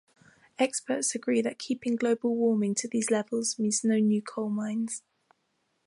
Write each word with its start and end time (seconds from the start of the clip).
Experts 0.57 1.13
agree 1.13 1.41
that 1.43 1.59
keeping 1.59 1.95
global 1.95 2.35
warming 2.35 2.73
to 2.73 2.87
these 2.87 3.11
levels 3.11 3.59
means 3.59 3.83
no 3.83 3.97
new 3.99 4.19
coal 4.19 4.49
mines. 4.49 5.03